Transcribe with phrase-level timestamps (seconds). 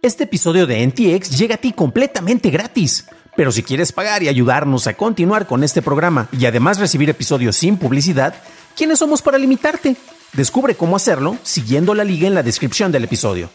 [0.00, 3.08] Este episodio de NTX llega a ti completamente gratis.
[3.36, 7.56] Pero si quieres pagar y ayudarnos a continuar con este programa y además recibir episodios
[7.56, 8.34] sin publicidad,
[8.76, 9.96] ¿quiénes somos para limitarte?
[10.34, 13.50] Descubre cómo hacerlo siguiendo la liga en la descripción del episodio.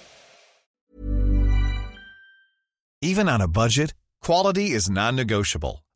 [3.02, 5.82] Even on a budget, quality is non-negotiable.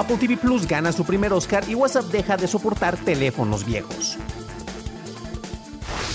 [0.00, 4.16] Apple TV Plus gana su primer Oscar y WhatsApp deja de soportar teléfonos viejos.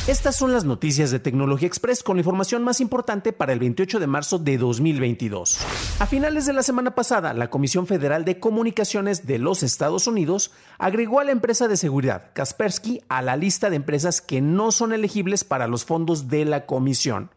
[0.08, 4.00] Estas son las noticias de Tecnología Express con la información más importante para el 28
[4.00, 5.60] de marzo de 2022.
[6.00, 10.49] A finales de la semana pasada, la Comisión Federal de Comunicaciones de los Estados Unidos
[10.80, 14.94] agregó a la empresa de seguridad Kaspersky a la lista de empresas que no son
[14.94, 17.30] elegibles para los fondos de la comisión,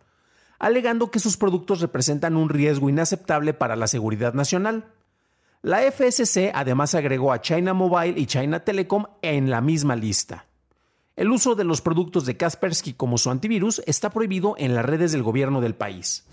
[0.58, 4.86] alegando que sus productos representan un riesgo inaceptable para la seguridad nacional.
[5.62, 10.46] La FSC además agregó a China Mobile y China Telecom en la misma lista.
[11.16, 15.10] El uso de los productos de Kaspersky como su antivirus está prohibido en las redes
[15.10, 16.24] del gobierno del país.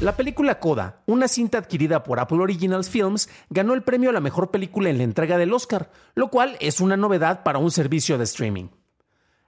[0.00, 4.20] La película Coda, una cinta adquirida por Apple Originals Films, ganó el premio a la
[4.20, 8.18] mejor película en la entrega del Oscar, lo cual es una novedad para un servicio
[8.18, 8.66] de streaming.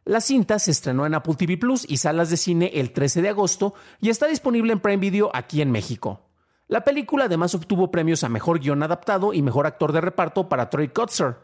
[0.05, 3.31] La cinta se estrenó en Apple TV Plus y salas de cine el 13 de
[3.31, 6.28] agosto y está disponible en Prime Video aquí en México.
[6.69, 10.69] La película además obtuvo premios a Mejor Guión Adaptado y Mejor Actor de Reparto para
[10.69, 11.37] Troy Kotzer.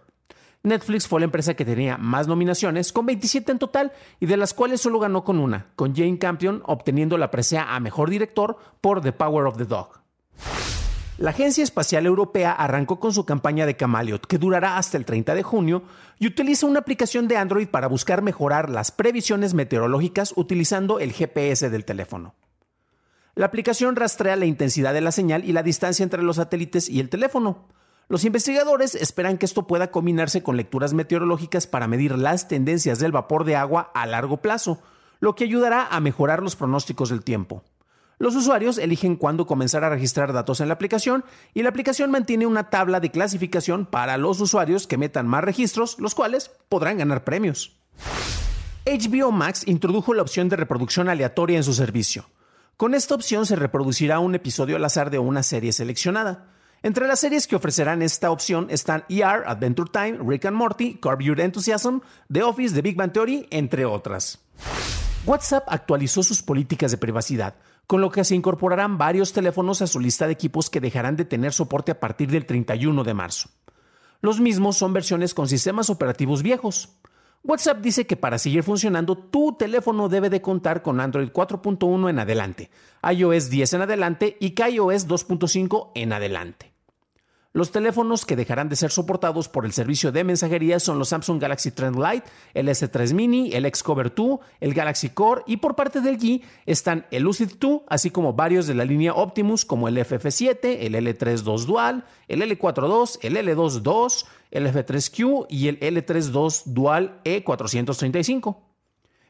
[0.63, 4.53] Netflix fue la empresa que tenía más nominaciones, con 27 en total, y de las
[4.53, 9.01] cuales solo ganó con una, con Jane Campion obteniendo la presea a Mejor Director por
[9.01, 9.99] The Power of the Dog.
[11.17, 15.35] La Agencia Espacial Europea arrancó con su campaña de Camaleot, que durará hasta el 30
[15.35, 15.85] de junio,
[16.19, 21.71] y utiliza una aplicación de Android para buscar mejorar las previsiones meteorológicas utilizando el GPS
[21.71, 22.35] del teléfono.
[23.37, 27.01] La aplicación rastrea la intensidad de la señal y la distancia entre los satélites y
[27.01, 27.67] el teléfono.
[28.09, 33.11] Los investigadores esperan que esto pueda combinarse con lecturas meteorológicas para medir las tendencias del
[33.11, 34.81] vapor de agua a largo plazo,
[35.19, 37.65] lo que ayudará a mejorar los pronósticos del tiempo.
[38.19, 41.25] Los usuarios eligen cuándo comenzar a registrar datos en la aplicación
[41.55, 45.99] y la aplicación mantiene una tabla de clasificación para los usuarios que metan más registros,
[45.99, 47.77] los cuales podrán ganar premios.
[48.87, 52.27] HBO Max introdujo la opción de reproducción aleatoria en su servicio.
[52.77, 56.49] Con esta opción se reproducirá un episodio al azar de una serie seleccionada.
[56.83, 61.21] Entre las series que ofrecerán esta opción están ER, Adventure Time, Rick and Morty, Curb
[61.39, 62.01] Enthusiasm,
[62.33, 64.41] The Office, The Big Bang Theory, entre otras.
[65.25, 67.55] WhatsApp actualizó sus políticas de privacidad,
[67.87, 71.25] con lo que se incorporarán varios teléfonos a su lista de equipos que dejarán de
[71.25, 73.51] tener soporte a partir del 31 de marzo.
[74.21, 76.97] Los mismos son versiones con sistemas operativos viejos.
[77.47, 82.19] WhatsApp dice que para seguir funcionando tu teléfono debe de contar con Android 4.1 en
[82.19, 82.71] adelante,
[83.03, 86.74] iOS 10 en adelante y iOS 2.5 en adelante.
[87.57, 91.41] Los teléfonos que dejarán de ser soportados por el servicio de mensajería son los Samsung
[91.41, 96.01] Galaxy Trend Lite, el S3 Mini, el Xcover 2, el Galaxy Core y por parte
[96.01, 99.97] del G están el Lucid 2, así como varios de la línea Optimus como el
[99.99, 108.57] FF7, el L32 Dual, el L42, el L22, el F3Q y el L32 Dual E435.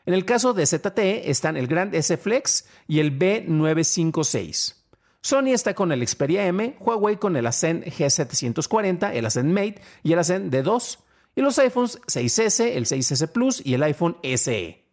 [0.06, 4.83] En el caso de ZTE están el Grand S Flex y el B956.
[5.24, 10.12] Sony está con el Xperia M, Huawei con el Ascend G740, el Ascend Mate y
[10.12, 10.98] el Ascend D2,
[11.34, 14.84] y los iPhones 6S, el 6S Plus y el iPhone SE.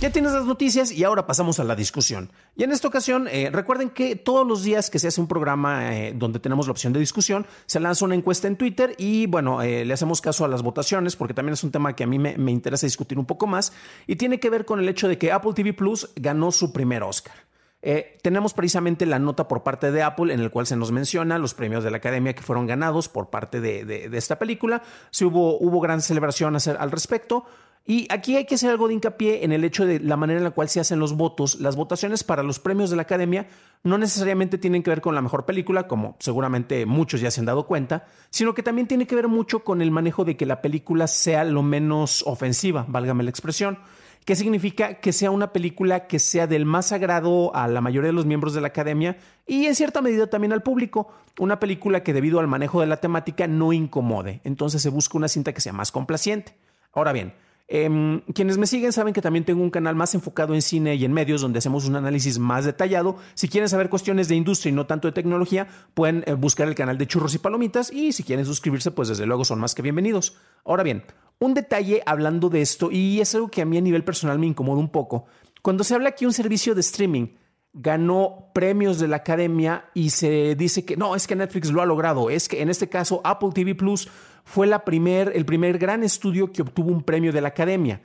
[0.00, 2.32] Ya tienes las noticias y ahora pasamos a la discusión.
[2.56, 5.96] Y en esta ocasión, eh, recuerden que todos los días que se hace un programa
[5.96, 9.62] eh, donde tenemos la opción de discusión, se lanza una encuesta en Twitter y bueno,
[9.62, 12.18] eh, le hacemos caso a las votaciones porque también es un tema que a mí
[12.18, 13.72] me, me interesa discutir un poco más
[14.08, 17.04] y tiene que ver con el hecho de que Apple TV Plus ganó su primer
[17.04, 17.45] Oscar.
[17.82, 21.38] Eh, tenemos precisamente la nota por parte de Apple en el cual se nos menciona
[21.38, 24.82] los premios de la Academia que fueron ganados por parte de, esta película.
[25.10, 27.44] Se hubo, hubo gran celebración al respecto.
[27.88, 30.44] Y aquí hay que hacer algo de hincapié en el hecho de la manera en
[30.44, 31.60] la cual se hacen los votos.
[31.60, 33.46] Las votaciones para los premios de la Academia
[33.84, 37.46] no necesariamente tienen que ver con la mejor película, como seguramente muchos ya se han
[37.46, 40.62] dado cuenta, sino que también tiene que ver mucho con el manejo de que la
[40.62, 43.78] película sea lo menos ofensiva, válgame la expresión.
[44.26, 48.12] ¿Qué significa que sea una película que sea del más agrado a la mayoría de
[48.12, 51.12] los miembros de la academia y en cierta medida también al público.
[51.38, 54.40] Una película que debido al manejo de la temática no incomode.
[54.42, 56.56] Entonces se busca una cinta que sea más complaciente.
[56.92, 57.34] Ahora bien,
[57.68, 61.04] Em, quienes me siguen saben que también tengo un canal más enfocado en cine y
[61.04, 63.16] en medios donde hacemos un análisis más detallado.
[63.34, 66.76] Si quieren saber cuestiones de industria y no tanto de tecnología, pueden eh, buscar el
[66.76, 69.82] canal de Churros y Palomitas y si quieren suscribirse, pues desde luego son más que
[69.82, 70.36] bienvenidos.
[70.64, 71.02] Ahora bien,
[71.38, 74.46] un detalle hablando de esto y es algo que a mí a nivel personal me
[74.46, 75.26] incomoda un poco.
[75.62, 77.28] Cuando se habla aquí un servicio de streaming
[77.72, 81.86] ganó premios de la academia y se dice que no, es que Netflix lo ha
[81.86, 84.08] logrado, es que en este caso Apple TV Plus
[84.44, 88.00] fue la primer, el primer gran estudio que obtuvo un premio de la academia.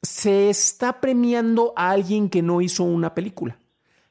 [0.00, 3.58] Se está premiando a alguien que no hizo una película.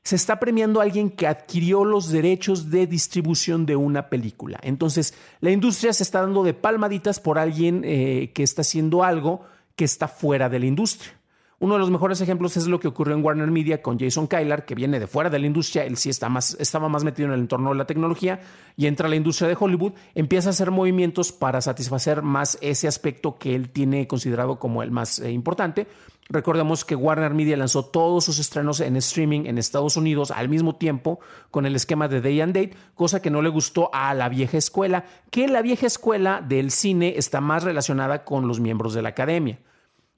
[0.04, 4.60] Se está premiando a alguien que adquirió los derechos de distribución de una película.
[4.64, 9.42] Entonces, la industria se está dando de palmaditas por alguien eh, que está haciendo algo
[9.76, 11.14] que está fuera de la industria.
[11.62, 14.66] Uno de los mejores ejemplos es lo que ocurrió en Warner Media con Jason Kylar,
[14.66, 17.36] que viene de fuera de la industria, él sí está más, estaba más metido en
[17.36, 18.40] el entorno de la tecnología
[18.76, 22.88] y entra a la industria de Hollywood, empieza a hacer movimientos para satisfacer más ese
[22.88, 25.86] aspecto que él tiene considerado como el más eh, importante.
[26.32, 30.78] Recordemos que Warner Media lanzó todos sus estrenos en streaming en Estados Unidos al mismo
[30.78, 31.20] tiempo
[31.52, 34.58] con el esquema de Day and Date, cosa que no le gustó a la vieja
[34.58, 39.10] escuela, que la vieja escuela del cine está más relacionada con los miembros de la
[39.10, 39.60] academia.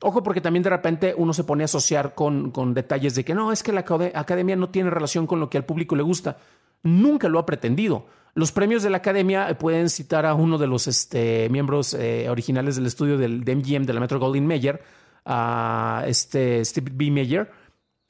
[0.02, 3.34] Ojo, porque también de repente uno se pone a asociar con, con detalles de que
[3.34, 6.38] no, es que la academia no tiene relación con lo que al público le gusta.
[6.84, 8.06] Nunca lo ha pretendido.
[8.36, 12.76] Los premios de la academia pueden citar a uno de los este, miembros eh, originales
[12.76, 14.84] del estudio del, de MGM, de la Metro Goldwyn Mayer,
[15.26, 17.12] a este Steve B.
[17.12, 17.50] Mayer.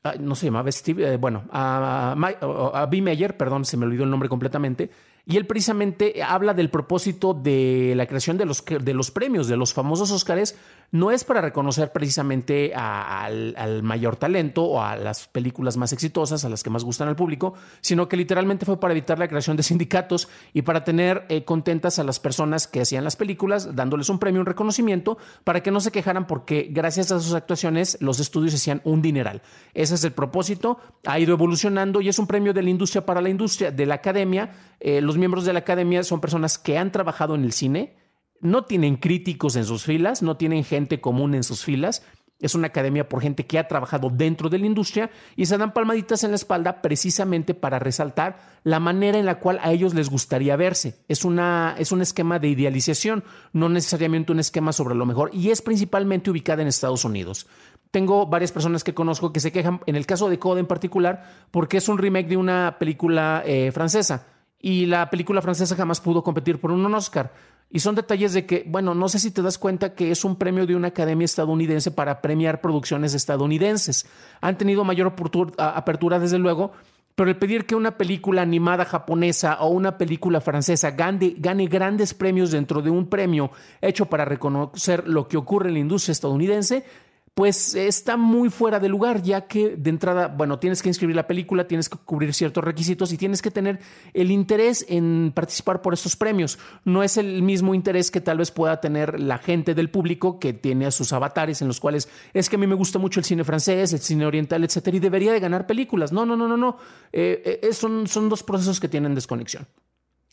[0.03, 3.01] Ah, no se llamaba Steve, eh, bueno, a, B.
[3.01, 4.89] Mayer, perdón, se me olvidó el nombre completamente
[5.25, 9.55] y él precisamente habla del propósito de la creación de los, de los premios, de
[9.55, 10.57] los famosos Óscares,
[10.93, 16.49] no es para reconocer precisamente al, mayor talento o a las películas más exitosas, a
[16.49, 19.63] las que más gustan al público, sino que literalmente fue para evitar la creación de
[19.63, 24.19] sindicatos y para tener eh, contentas a las personas que hacían las películas, dándoles un
[24.19, 28.53] premio, un reconocimiento, para que no se quejaran porque gracias a sus actuaciones los estudios
[28.53, 29.41] hacían un dineral.
[29.73, 33.19] Ese es el propósito, ha ido evolucionando y es un premio de la industria para
[33.19, 34.51] la industria, de la academia.
[34.79, 37.95] Eh, los miembros de la academia son personas que han trabajado en el cine,
[38.43, 42.03] no tienen críticos en sus filas, no tienen gente común en sus filas.
[42.39, 45.73] Es una academia por gente que ha trabajado dentro de la industria y se dan
[45.73, 50.09] palmaditas en la espalda precisamente para resaltar la manera en la cual a ellos les
[50.09, 50.99] gustaría verse.
[51.07, 53.23] Es, una, es un esquema de idealización,
[53.53, 57.47] no necesariamente un esquema sobre lo mejor y es principalmente ubicada en Estados Unidos.
[57.91, 61.47] Tengo varias personas que conozco que se quejan, en el caso de Code en particular,
[61.51, 64.25] porque es un remake de una película eh, francesa
[64.63, 67.33] y la película francesa jamás pudo competir por un Oscar.
[67.69, 70.35] Y son detalles de que, bueno, no sé si te das cuenta que es un
[70.35, 74.05] premio de una academia estadounidense para premiar producciones estadounidenses.
[74.41, 75.13] Han tenido mayor
[75.57, 76.71] apertura, desde luego,
[77.15, 81.35] pero el pedir que una película animada japonesa o una película francesa gane,
[81.67, 83.51] grandes premios dentro de un premio
[83.81, 86.85] hecho para reconocer lo que ocurre en la industria estadounidense
[87.33, 91.25] pues está muy fuera de lugar, ya que de entrada, bueno, tienes que inscribir la
[91.25, 93.79] película, tienes que cubrir ciertos requisitos y tienes que tener
[94.13, 96.59] el interés en participar por estos premios.
[96.85, 100.53] No es el mismo interés que tal vez pueda tener la gente del público que
[100.53, 103.25] tiene a sus avatares en los cuales es que a mí me gusta mucho el
[103.25, 106.11] cine francés, el cine oriental, etcétera, y debería de ganar películas.
[106.11, 106.77] No, no, no, no, no.
[107.11, 109.65] Eh, eh, son, son dos procesos que tienen desconexión.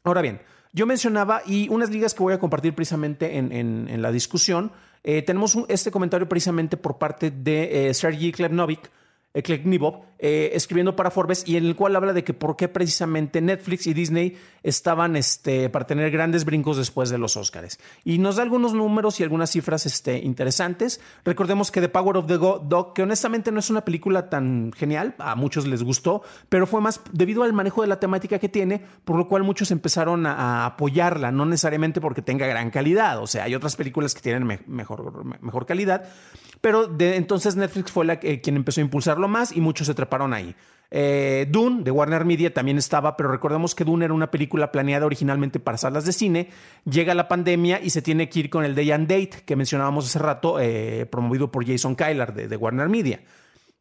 [0.04, 0.40] Ahora bien,
[0.72, 4.72] yo mencionaba y unas ligas que voy a compartir precisamente en, en la discusión
[5.02, 8.90] eh, tenemos este comentario precisamente por parte de eh, Sergei Klebnovic,
[9.32, 13.40] Kleknibov, eh, escribiendo para Forbes y en el cual habla de que por qué precisamente
[13.40, 17.78] Netflix y Disney estaban este, para tener grandes brincos después de los Oscars.
[18.04, 21.00] Y nos da algunos números y algunas cifras este, interesantes.
[21.24, 25.14] Recordemos que The Power of the Dog, que honestamente no es una película tan genial,
[25.18, 28.82] a muchos les gustó, pero fue más debido al manejo de la temática que tiene,
[29.04, 33.44] por lo cual muchos empezaron a, apoyarla, no necesariamente porque tenga gran calidad, o sea,
[33.44, 36.04] hay otras películas que tienen mejor, mejor calidad,
[36.60, 40.34] pero de, entonces Netflix fue la, quien empezó a impulsarlo más y muchos se treparon
[40.34, 40.54] ahí.
[40.92, 45.06] Eh, Dune de Warner Media también estaba, pero recordemos que Dune era una película planeada
[45.06, 46.48] originalmente para salas de cine.
[46.84, 50.06] Llega la pandemia y se tiene que ir con el Day and Date que mencionábamos
[50.06, 53.20] hace rato, eh, promovido por Jason Kylar de Warner Media.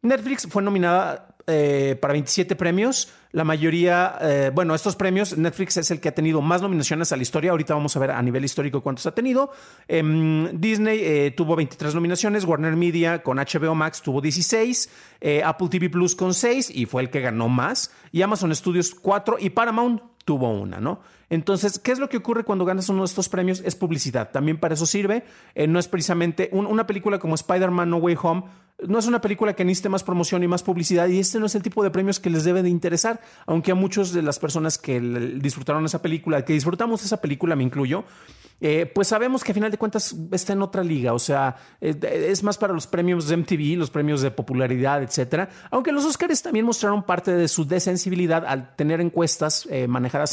[0.02, 3.10] Netflix fue nominada eh, para 27 premios.
[3.32, 7.16] La mayoría, eh, bueno, estos premios, Netflix es el que ha tenido más nominaciones a
[7.16, 7.52] la historia.
[7.52, 9.52] Ahorita vamos a ver a nivel histórico cuántos ha tenido.
[9.88, 14.90] Em, Disney eh, tuvo 23 nominaciones, Warner Media con HBO Max tuvo 16,
[15.44, 17.92] Apple TV Plus con 6 y fue el que ganó más.
[18.12, 21.00] Y Amazon Studios 4 y Paramount tuvo una, ¿no?
[21.32, 23.64] Entonces, ¿qué es lo que ocurre cuando ganas uno de estos premios?
[23.66, 24.30] Es publicidad.
[24.30, 25.24] También para eso sirve.
[25.56, 28.44] Eh, no es precisamente una película como Spider-Man No Way Home.
[28.88, 31.56] No es una película que necesite más promoción y más publicidad y este no es
[31.56, 34.78] el tipo de premios que les debe de interesar, aunque a muchos de las personas
[34.78, 38.06] que disfrutaron esa película, que disfrutamos esa película, me incluyo,
[38.62, 41.94] eh, pues sabemos que a final de cuentas está en otra liga, o sea, eh,
[42.30, 45.50] es más para los premios de MTV, los premios de popularidad, etcétera.
[45.72, 49.68] Aunque los Oscars también mostraron parte de su desensibilidad al tener encuestas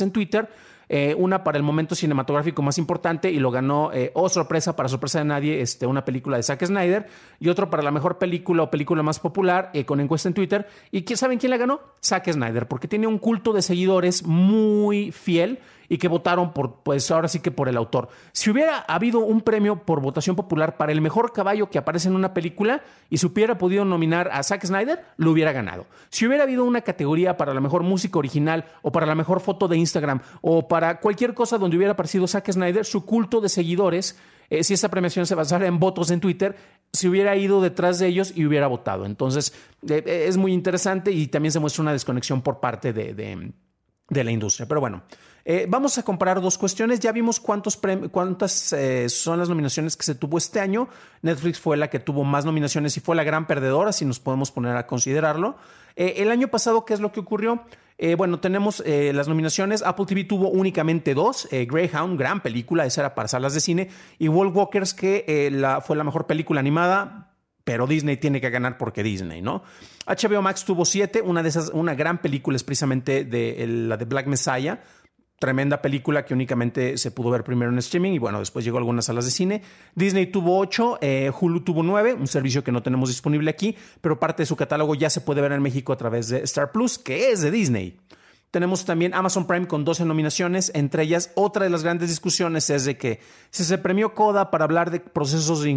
[0.00, 0.48] en Twitter
[0.88, 4.88] eh, una para el momento cinematográfico más importante y lo ganó, eh, oh sorpresa, para
[4.88, 7.06] sorpresa de nadie, este, una película de Zack Snyder,
[7.40, 10.68] y otro para la mejor película o película más popular eh, con encuesta en Twitter.
[10.92, 11.80] ¿Y saben quién la ganó?
[12.04, 17.10] Zack Snyder, porque tiene un culto de seguidores muy fiel y que votaron por, pues
[17.10, 18.08] ahora sí que por el autor.
[18.32, 22.14] Si hubiera habido un premio por votación popular para el mejor caballo que aparece en
[22.14, 25.86] una película y se hubiera podido nominar a Zack Snyder, lo hubiera ganado.
[26.10, 29.68] Si hubiera habido una categoría para la mejor música original o para la mejor foto
[29.68, 34.18] de Instagram o para cualquier cosa donde hubiera aparecido Zack Snyder, su culto de seguidores,
[34.50, 36.56] eh, si esa premiación se basara en votos en Twitter,
[36.92, 39.06] se hubiera ido detrás de ellos y hubiera votado.
[39.06, 39.52] Entonces,
[39.88, 44.24] eh, eh, es muy interesante y también se muestra una desconexión por parte de, de
[44.24, 44.66] la industria.
[44.66, 45.02] Pero bueno,
[45.48, 46.98] eh, vamos a comparar dos cuestiones.
[46.98, 47.78] Ya vimos cuántos
[48.10, 50.88] cuántas eh, son las nominaciones que se tuvo este año.
[51.22, 54.50] Netflix fue la que tuvo más nominaciones y fue la gran perdedora, si nos podemos
[54.50, 55.56] poner a considerarlo.
[55.94, 57.62] Eh, el año pasado, ¿qué es lo que ocurrió?
[58.18, 59.82] bueno, tenemos las nominaciones.
[59.82, 61.48] Apple TV tuvo únicamente dos.
[61.50, 63.88] Greyhound, gran película, esa era para salas de cine.
[64.18, 65.50] Y Wall Walkers, que
[65.82, 67.32] fue la mejor película animada
[67.64, 69.64] pero Disney tiene que ganar porque Disney, ¿no?
[70.06, 74.04] HBO Max tuvo siete, una de esas, una gran película es precisamente de la de
[74.04, 74.84] Black Messiah,
[75.38, 78.80] tremenda película que únicamente se pudo ver primero en streaming y bueno, después llegó a
[78.80, 79.62] algunas salas de cine.
[79.94, 84.18] Disney tuvo 8, eh, Hulu tuvo 9, un servicio que no tenemos disponible aquí, pero
[84.18, 86.98] parte de su catálogo ya se puede ver en México a través de Star Plus,
[86.98, 87.98] que es de Disney.
[88.50, 92.86] Tenemos también Amazon Prime con 12 nominaciones, entre ellas otra de las grandes discusiones es
[92.86, 95.68] de que si se premió Coda para hablar de procesos de,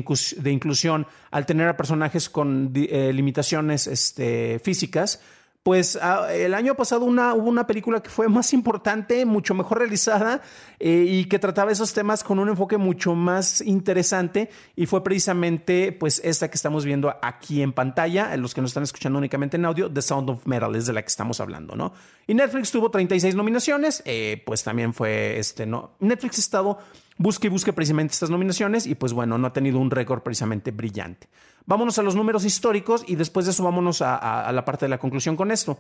[0.51, 5.20] inclusión al tener a personajes con eh, limitaciones este, físicas,
[5.63, 9.80] pues ah, el año pasado una, hubo una película que fue más importante, mucho mejor
[9.80, 10.42] realizada
[10.80, 15.92] eh, y que trataba esos temas con un enfoque mucho más interesante y fue precisamente
[15.92, 19.66] pues esta que estamos viendo aquí en pantalla, los que nos están escuchando únicamente en
[19.66, 21.94] audio, The Sound of Metal es de la que estamos hablando, ¿no?
[22.25, 25.92] Y Netflix tuvo 36 nominaciones, eh, pues también fue este, ¿no?
[26.00, 26.80] Netflix ha estado
[27.20, 30.72] busque y busque precisamente estas nominaciones y pues bueno, no ha tenido un récord precisamente
[30.72, 31.28] brillante.
[31.66, 34.98] Vámonos a los números históricos y después de eso vámonos a, la parte de la
[34.98, 35.80] conclusión con esto.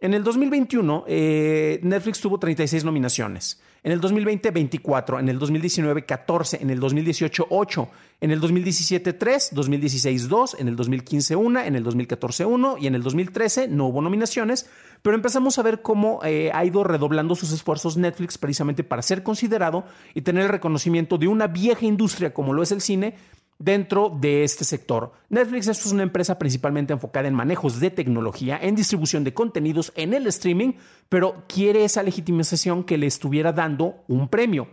[0.00, 3.60] En el 2021, eh, Netflix tuvo 36 nominaciones.
[3.82, 5.18] En el 2020, 24.
[5.18, 6.58] En el 2019, 14.
[6.62, 7.88] En el 2018, 8.
[8.20, 9.50] En el 2017, 3.
[9.52, 10.56] 2016, 2.
[10.60, 11.60] En el 2015, 1.
[11.60, 12.76] En el 2014, 1.
[12.78, 14.70] Y en el 2013 no hubo nominaciones.
[15.02, 19.24] Pero empezamos a ver cómo eh, ha ido redoblando sus esfuerzos Netflix precisamente para ser
[19.24, 23.14] considerado y tener el reconocimiento de una vieja industria como lo es el cine
[23.58, 25.12] dentro de este sector.
[25.28, 30.14] Netflix es una empresa principalmente enfocada en manejos de tecnología, en distribución de contenidos, en
[30.14, 30.74] el streaming,
[31.08, 34.68] pero quiere esa legitimización que le estuviera dando un premio.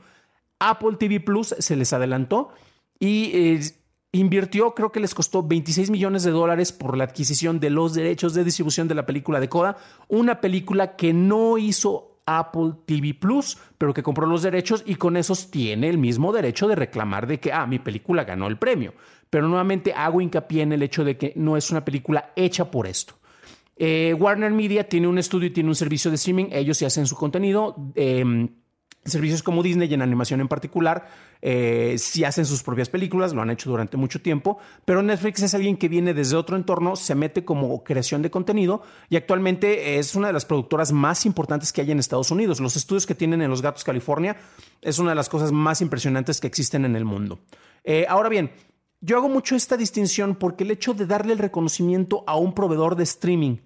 [0.59, 2.49] Apple TV Plus se les adelantó
[2.99, 3.59] y eh,
[4.11, 8.33] invirtió, creo que les costó 26 millones de dólares por la adquisición de los derechos
[8.33, 9.77] de distribución de la película de Coda,
[10.07, 15.17] una película que no hizo Apple TV Plus, pero que compró los derechos y con
[15.17, 18.93] esos tiene el mismo derecho de reclamar de que, ah, mi película ganó el premio.
[19.29, 22.87] Pero nuevamente hago hincapié en el hecho de que no es una película hecha por
[22.87, 23.15] esto.
[23.77, 27.05] Eh, Warner Media tiene un estudio y tiene un servicio de streaming, ellos se hacen
[27.05, 27.75] su contenido.
[27.95, 28.49] Em,
[29.05, 31.07] Servicios como Disney y en animación en particular,
[31.39, 35.53] eh, si hacen sus propias películas, lo han hecho durante mucho tiempo, pero Netflix es
[35.53, 40.15] alguien que viene desde otro entorno, se mete como creación de contenido y actualmente es
[40.15, 42.59] una de las productoras más importantes que hay en Estados Unidos.
[42.59, 44.37] Los estudios que tienen en Los Gatos, California,
[44.81, 47.37] es una de las cosas más impresionantes que existen en el mundo.
[47.83, 48.49] Eh, ahora bien,
[49.01, 52.95] yo hago mucho esta distinción porque el hecho de darle el reconocimiento a un proveedor
[52.95, 53.57] de streaming,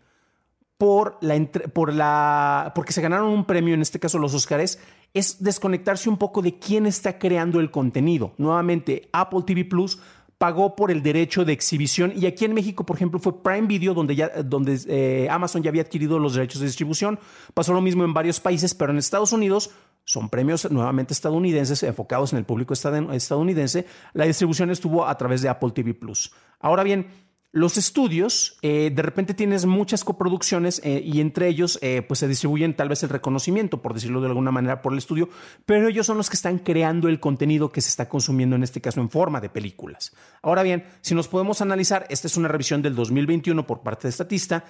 [0.79, 4.79] por la, por la, porque se ganaron un premio, en este caso los Oscars,
[5.13, 8.33] es desconectarse un poco de quién está creando el contenido.
[8.37, 9.99] Nuevamente, Apple TV Plus
[10.37, 13.93] pagó por el derecho de exhibición y aquí en México, por ejemplo, fue Prime Video
[13.93, 17.19] donde, ya, donde eh, Amazon ya había adquirido los derechos de distribución.
[17.53, 19.71] Pasó lo mismo en varios países, pero en Estados Unidos
[20.05, 23.85] son premios nuevamente estadounidenses enfocados en el público estadounidense.
[24.13, 26.31] La distribución estuvo a través de Apple TV Plus.
[26.61, 27.07] Ahora bien,
[27.51, 32.27] los estudios, eh, de repente tienes muchas coproducciones eh, y entre ellos eh, pues se
[32.27, 35.29] distribuyen tal vez el reconocimiento, por decirlo de alguna manera, por el estudio,
[35.65, 38.81] pero ellos son los que están creando el contenido que se está consumiendo en este
[38.81, 40.15] caso en forma de películas.
[40.43, 44.11] Ahora bien, si nos podemos analizar, esta es una revisión del 2021 por parte de
[44.11, 44.65] Statista,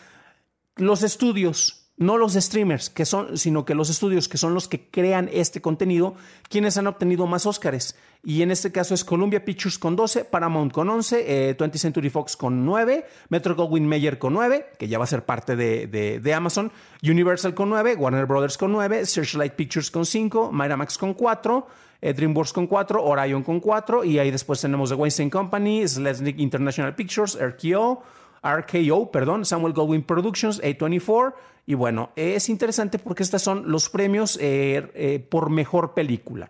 [0.77, 4.87] los estudios no los streamers, que son, sino que los estudios que son los que
[4.89, 6.15] crean este contenido,
[6.49, 7.95] quienes han obtenido más Óscares.
[8.23, 12.09] Y en este caso es Columbia Pictures con 12, Paramount con 11, 20th eh, Century
[12.09, 15.87] Fox con 9, Metro Goldwyn Mayer con 9, que ya va a ser parte de,
[15.87, 16.71] de, Amazon,
[17.03, 21.67] Universal con 9, Warner Brothers con 9, Searchlight Pictures con 5, Miramax con 4,
[22.01, 26.39] eh, DreamWorks con 4, Orion con 4, y ahí después tenemos The Weinstein Company, Slesnik
[26.39, 28.03] International Pictures, RKO,
[28.43, 31.33] RKO, perdón, Samuel Goldwyn Productions, A24,
[31.65, 36.49] y bueno, es interesante porque estos son los premios eh, eh, por mejor película.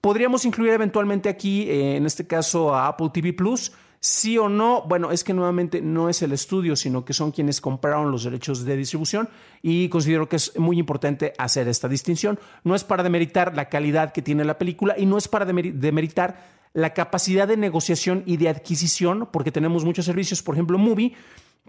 [0.00, 3.72] Podríamos incluir eventualmente aquí, eh, en este caso, a Apple TV Plus.
[4.00, 7.60] Sí o no, bueno, es que nuevamente no es el estudio, sino que son quienes
[7.60, 9.28] compraron los derechos de distribución
[9.60, 12.38] y considero que es muy importante hacer esta distinción.
[12.62, 16.57] No es para demeritar la calidad que tiene la película y no es para demeritar
[16.72, 21.14] la capacidad de negociación y de adquisición, porque tenemos muchos servicios, por ejemplo, Movie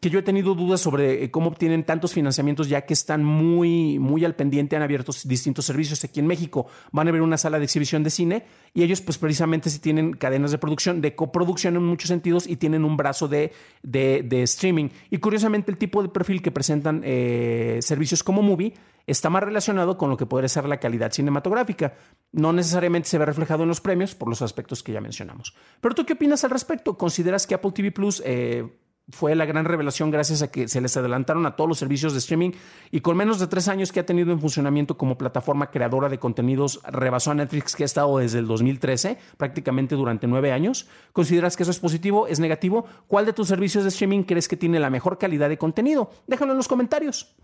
[0.02, 4.00] que yo he tenido dudas sobre eh, cómo obtienen tantos financiamientos ya que están muy,
[4.00, 6.68] muy al pendiente, han abierto distintos servicios aquí en México.
[6.92, 10.14] Van a ver una sala de exhibición de cine y ellos pues precisamente sí tienen
[10.14, 13.52] cadenas de producción, de coproducción en muchos sentidos y tienen un brazo de,
[13.84, 14.90] de, streaming.
[15.10, 18.74] Y curiosamente el tipo de perfil que presentan eh, servicios como Movie
[19.06, 21.96] está más relacionado con lo que podría ser la calidad cinematográfica.
[22.32, 25.56] No necesariamente se ve reflejado en los premios por los aspectos que ya mencionamos.
[25.82, 26.98] Pero tú qué opinas al respecto?
[26.98, 28.22] ¿Consideras que Apple TV Plus...
[28.26, 28.66] Eh,
[29.12, 32.20] fue la gran revelación gracias a que se les adelantaron a todos los servicios de
[32.20, 32.52] streaming
[32.92, 36.20] y con menos de tres años que ha tenido en funcionamiento como plataforma creadora de
[36.20, 40.88] contenidos rebasó a Netflix que ha estado desde el 2013, prácticamente durante nueve años.
[41.14, 42.28] ¿Consideras que eso es positivo?
[42.28, 42.86] ¿Es negativo?
[43.08, 46.12] ¿Cuál de tus servicios de streaming crees que tiene la mejor calidad de contenido?
[46.28, 47.36] Déjalo en los comentarios.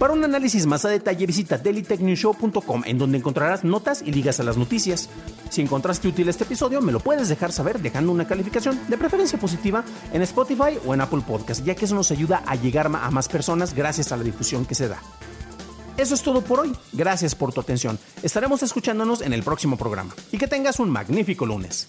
[0.00, 4.42] Para un análisis más a detalle visita dailytechnewshow.com en donde encontrarás notas y ligas a
[4.42, 5.10] las noticias.
[5.50, 9.38] Si encontraste útil este episodio, me lo puedes dejar saber dejando una calificación, de preferencia
[9.38, 13.10] positiva, en Spotify o en Apple Podcast, ya que eso nos ayuda a llegar a
[13.10, 15.02] más personas gracias a la difusión que se da.
[15.98, 16.72] Eso es todo por hoy.
[16.94, 17.98] Gracias por tu atención.
[18.22, 20.14] Estaremos escuchándonos en el próximo programa.
[20.32, 21.88] Y que tengas un magnífico lunes.